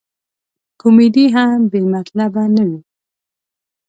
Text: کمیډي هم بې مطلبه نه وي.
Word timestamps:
کمیډي 0.81 1.25
هم 1.35 1.59
بې 1.71 1.81
مطلبه 1.93 2.43
نه 2.55 2.63
وي. 2.69 2.79